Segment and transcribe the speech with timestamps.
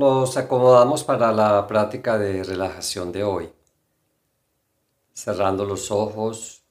[0.00, 3.52] Nos acomodamos para la práctica de relajación de hoy,
[5.12, 6.62] cerrando los ojos,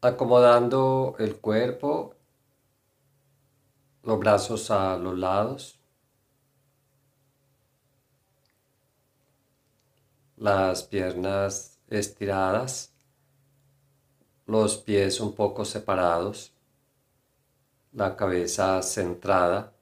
[0.00, 2.16] acomodando el cuerpo,
[4.02, 5.78] los brazos a los lados,
[10.36, 12.92] las piernas estiradas,
[14.44, 16.52] los pies un poco separados
[17.92, 19.72] la cabeza centrada,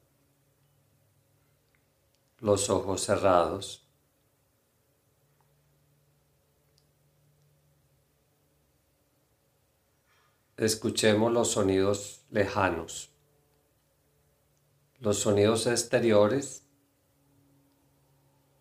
[2.40, 3.82] los ojos cerrados.
[10.56, 13.10] Escuchemos los sonidos lejanos,
[15.00, 16.62] los sonidos exteriores.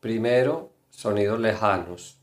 [0.01, 2.14] Primero, sonidos lejanos.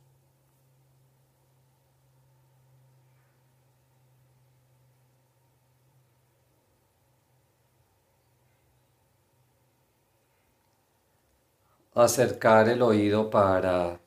[11.94, 14.00] Acercar el oído para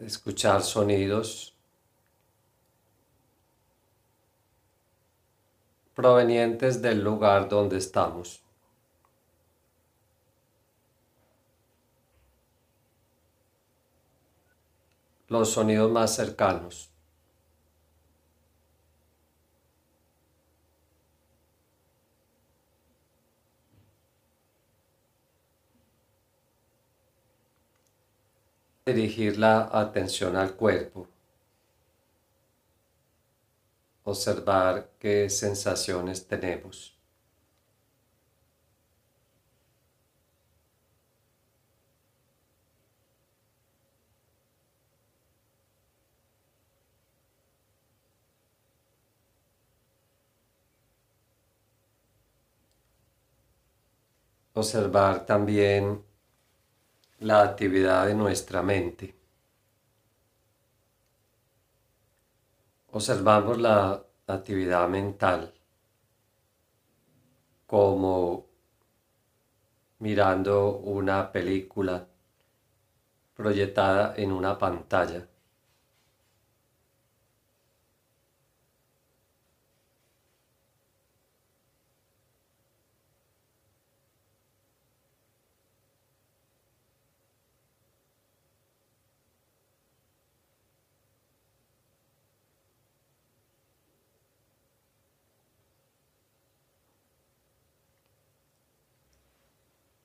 [0.00, 1.54] escuchar sonidos
[5.94, 8.42] provenientes del lugar donde estamos.
[15.28, 16.93] Los sonidos más cercanos.
[28.86, 31.08] Dirigir la atención al cuerpo,
[34.04, 36.94] observar qué sensaciones tenemos.
[54.54, 56.02] Observar también
[57.20, 59.14] la actividad de nuestra mente.
[62.90, 65.52] Observamos la actividad mental
[67.66, 68.46] como
[69.98, 72.06] mirando una película
[73.34, 75.26] proyectada en una pantalla.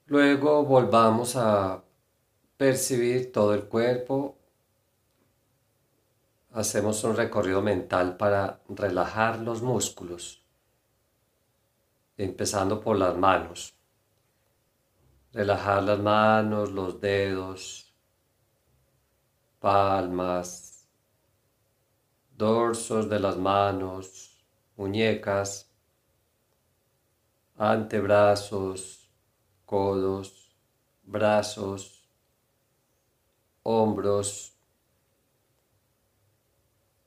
[0.09, 1.83] Luego volvamos a
[2.57, 4.39] percibir todo el cuerpo.
[6.51, 10.43] Hacemos un recorrido mental para relajar los músculos,
[12.17, 13.75] empezando por las manos.
[15.31, 17.93] Relajar las manos, los dedos,
[19.59, 20.87] palmas,
[22.35, 24.43] dorsos de las manos,
[24.75, 25.71] muñecas,
[27.59, 28.98] antebrazos,
[29.69, 30.49] codos,
[31.03, 32.01] brazos,
[33.61, 34.51] hombros,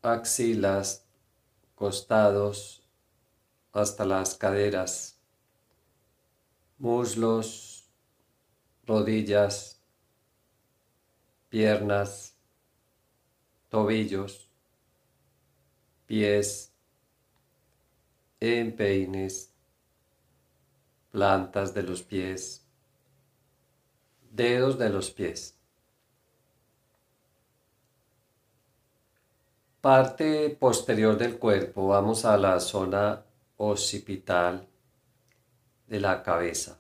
[0.01, 1.05] axilas,
[1.75, 2.81] costados,
[3.73, 5.19] hasta las caderas,
[6.79, 7.85] muslos,
[8.87, 9.81] rodillas,
[11.49, 12.33] piernas,
[13.71, 14.49] tobillos,
[16.07, 16.71] pies,
[18.39, 19.52] empeines,
[21.13, 22.67] plantas de los pies,
[24.31, 25.59] dedos de los pies.
[29.83, 33.23] Parte posterior del cuerpo, vamos a la zona
[33.59, 34.67] occipital
[35.87, 36.79] de la cabeza,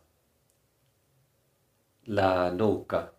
[2.04, 3.12] la nuca,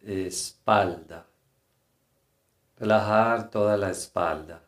[0.00, 1.26] espalda,
[2.76, 4.64] relajar toda la espalda,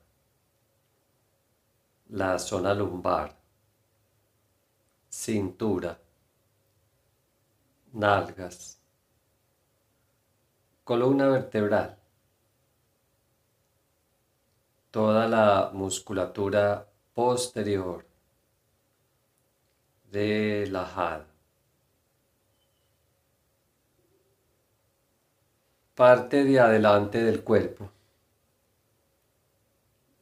[2.10, 3.37] la zona lumbar,
[5.18, 5.98] cintura,
[7.92, 8.78] nalgas,
[10.84, 11.96] columna vertebral,
[14.92, 18.06] toda la musculatura posterior
[20.12, 21.26] relajada.
[25.96, 27.90] Parte de adelante del cuerpo.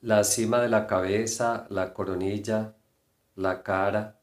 [0.00, 2.74] La cima de la cabeza, la coronilla,
[3.34, 4.16] la cara,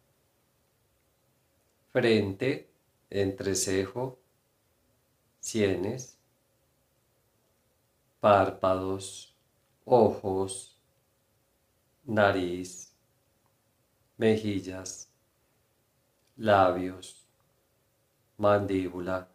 [1.94, 2.68] frente,
[3.12, 4.20] entrecejo,
[5.40, 6.18] sienes,
[8.20, 9.36] párpados,
[9.86, 10.76] ojos,
[12.04, 12.92] nariz,
[14.18, 15.08] mejillas,
[16.36, 17.28] labios,
[18.38, 19.30] mandíbula,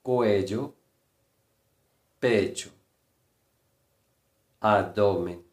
[0.00, 0.76] cuello,
[2.20, 2.70] pecho,
[4.60, 5.44] abdomen,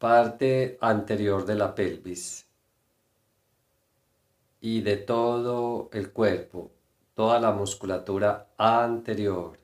[0.00, 2.51] parte anterior de la pelvis
[4.64, 6.70] y de todo el cuerpo,
[7.14, 9.58] toda la musculatura anterior,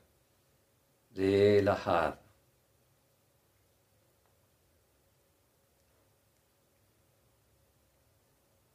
[1.15, 2.19] relajada.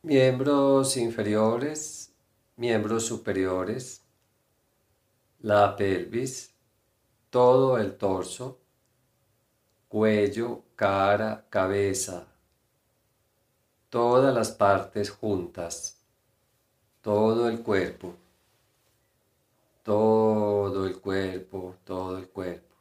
[0.01, 2.11] Miembros inferiores,
[2.57, 4.03] miembros superiores,
[5.41, 6.55] la pelvis,
[7.29, 8.59] todo el torso,
[9.89, 12.27] cuello, cara, cabeza,
[13.91, 15.94] todas las partes juntas
[17.05, 18.17] todo el cuerpo,
[19.83, 22.75] todo el cuerpo, todo el cuerpo.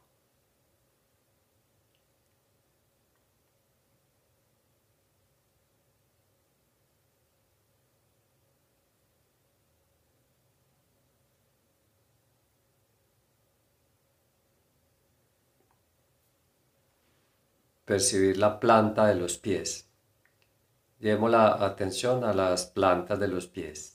[17.84, 19.86] Percibir la planta de los pies.
[20.98, 23.93] Llevemos la atención a las plantas de los pies.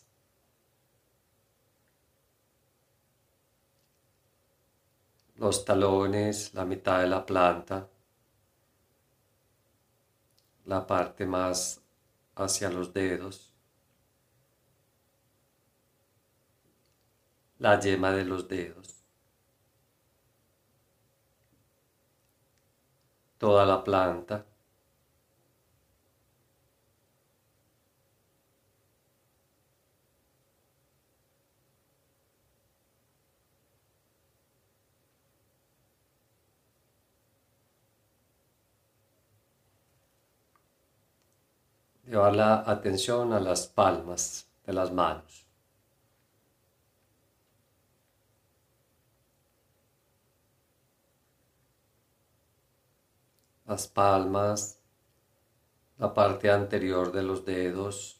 [5.39, 7.89] Los talones, la mitad de la planta,
[10.65, 11.81] la parte más
[12.35, 13.55] hacia los dedos,
[17.57, 19.05] la yema de los dedos,
[23.37, 24.45] toda la planta,
[42.09, 45.45] llevar la atención a las palmas de las manos.
[53.65, 54.79] Las palmas,
[55.97, 58.19] la parte anterior de los dedos,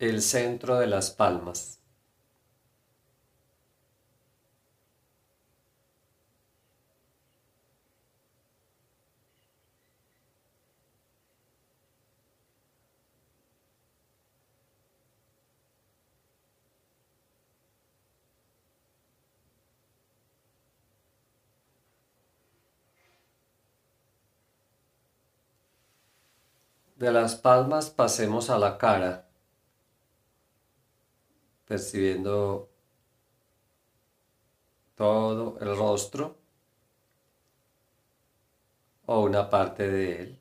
[0.00, 1.77] el centro de las palmas.
[26.98, 29.24] De las palmas pasemos a la cara,
[31.64, 32.68] percibiendo
[34.96, 36.36] todo el rostro
[39.06, 40.37] o una parte de él.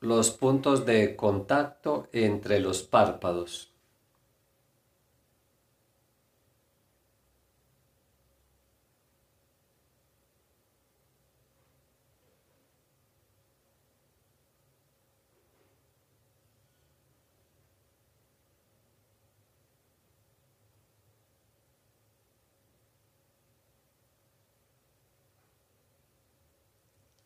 [0.00, 3.69] Los puntos de contacto entre los párpados.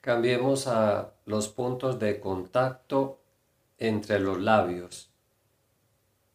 [0.05, 3.23] Cambiemos a los puntos de contacto
[3.79, 5.11] entre los labios.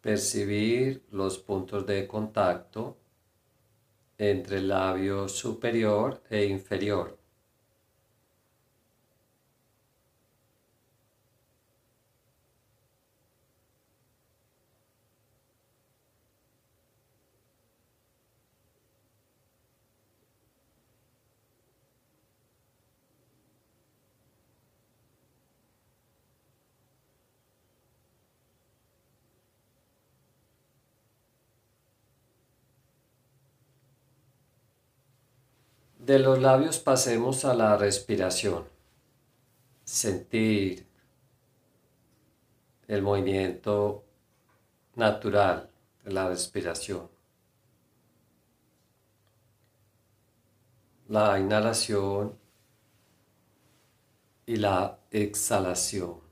[0.00, 2.96] Percibir los puntos de contacto
[4.18, 7.19] entre el labio superior e inferior.
[36.10, 38.64] De los labios pasemos a la respiración.
[39.84, 40.84] Sentir
[42.88, 44.02] el movimiento
[44.96, 45.70] natural
[46.02, 47.08] de la respiración.
[51.06, 52.36] La inhalación
[54.46, 56.29] y la exhalación.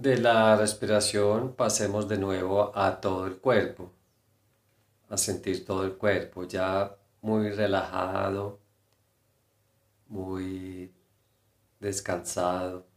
[0.00, 3.92] De la respiración pasemos de nuevo a todo el cuerpo,
[5.08, 8.60] a sentir todo el cuerpo ya muy relajado,
[10.08, 10.94] muy
[11.80, 12.87] descansado.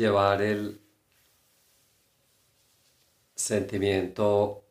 [0.00, 0.80] Llevar el
[3.34, 4.64] sentimiento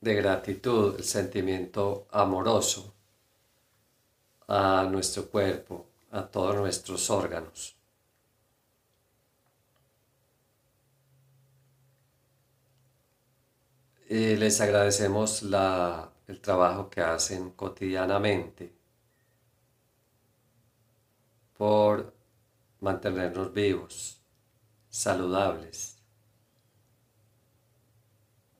[0.00, 2.92] de gratitud, el sentimiento amoroso
[4.48, 7.76] a nuestro cuerpo, a todos nuestros órganos.
[14.08, 18.72] Y les agradecemos el trabajo que hacen cotidianamente
[21.56, 22.12] por
[22.80, 24.19] mantenernos vivos
[24.90, 26.02] saludables.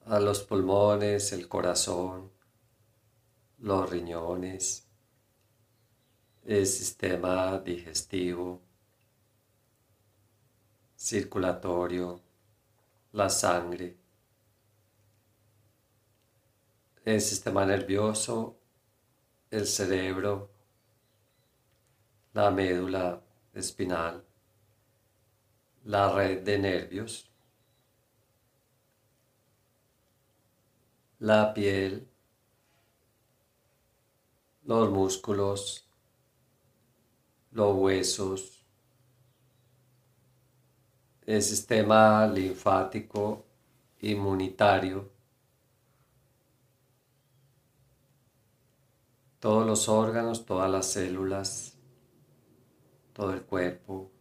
[0.06, 2.30] A los pulmones, el corazón,
[3.58, 4.87] los riñones,
[6.44, 8.62] el sistema digestivo,
[10.96, 12.20] circulatorio,
[13.12, 13.96] la sangre,
[17.04, 18.56] el sistema nervioso,
[19.50, 20.49] el cerebro,
[22.32, 23.20] la médula
[23.52, 24.29] espinal
[25.90, 27.28] la red de nervios,
[31.18, 32.06] la piel,
[34.62, 35.85] los músculos,
[37.50, 38.64] los huesos,
[41.26, 43.44] el sistema linfático,
[44.00, 45.11] inmunitario,
[49.40, 51.76] todos los órganos, todas las células,
[53.12, 54.12] todo el cuerpo,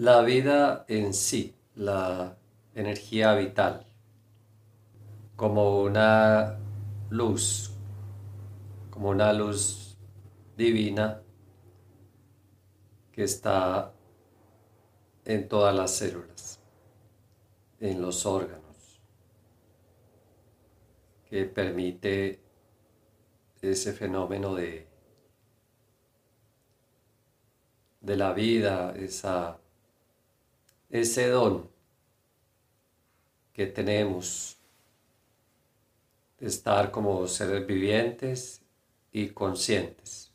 [0.00, 2.38] la vida en sí, la
[2.74, 3.84] energía vital,
[5.36, 6.58] como una
[7.10, 7.74] luz,
[8.88, 9.98] como una luz
[10.56, 11.20] divina
[13.12, 13.92] que está
[15.26, 16.60] en todas las células,
[17.78, 19.02] en los órganos,
[21.28, 22.40] que permite
[23.60, 24.88] ese fenómeno de,
[28.00, 29.59] de la vida, esa
[30.90, 31.70] ese don
[33.52, 34.58] que tenemos
[36.38, 38.62] de estar como seres vivientes
[39.12, 40.32] y conscientes.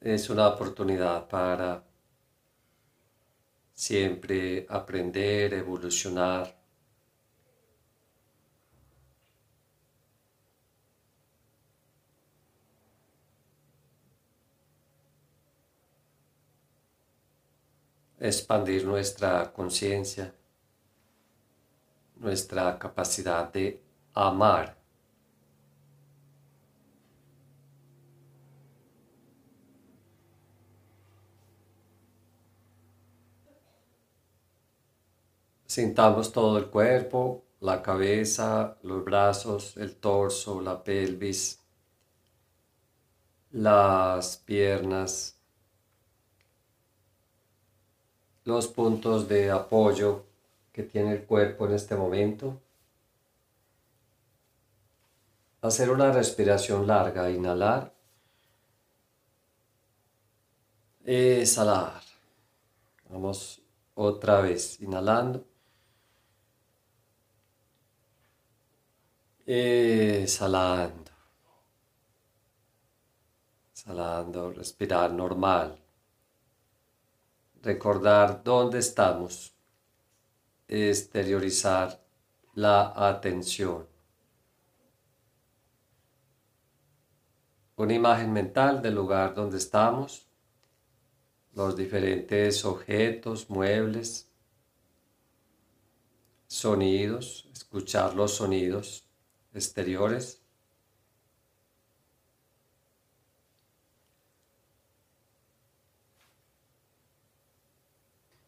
[0.00, 1.82] Es una oportunidad para
[3.72, 6.63] siempre aprender, evolucionar
[18.18, 20.34] expandir nuestra conciencia,
[22.16, 23.82] nuestra capacidad de
[24.14, 24.76] amar.
[35.66, 41.60] Sintamos todo el cuerpo, la cabeza, los brazos, el torso, la pelvis,
[43.50, 45.33] las piernas,
[48.44, 50.24] los puntos de apoyo
[50.72, 52.60] que tiene el cuerpo en este momento.
[55.62, 57.92] Hacer una respiración larga, inhalar,
[61.04, 62.02] exhalar.
[63.08, 63.62] Vamos
[63.94, 65.44] otra vez, inhalando.
[69.46, 71.12] Exhalando.
[73.72, 75.83] Exhalando, respirar normal
[77.64, 79.56] recordar dónde estamos,
[80.68, 82.04] exteriorizar
[82.54, 83.88] la atención.
[87.76, 90.28] Una imagen mental del lugar donde estamos,
[91.54, 94.28] los diferentes objetos, muebles,
[96.46, 99.08] sonidos, escuchar los sonidos
[99.54, 100.43] exteriores.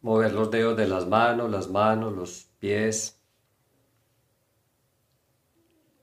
[0.06, 3.20] mover los dedos de las manos, las manos, los pies,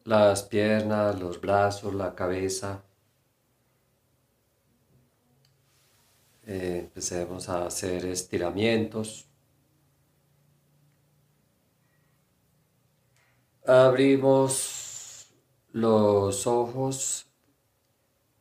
[0.04, 2.84] las piernas, los brazos, la cabeza.
[6.46, 9.26] Eh, empecemos a hacer estiramientos.
[13.66, 15.34] Abrimos
[15.72, 17.26] los ojos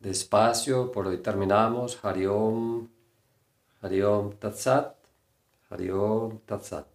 [0.00, 2.04] despacio, por hoy terminamos.
[2.04, 2.88] Hariom,
[3.80, 5.01] Hariom Tatsat.
[5.72, 6.91] Hariom Tatsat.